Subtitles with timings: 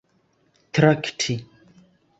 [0.73, 1.37] trakti